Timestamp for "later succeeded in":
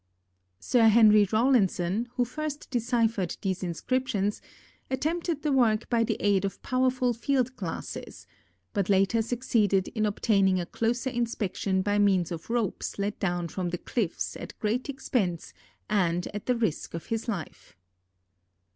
8.89-10.07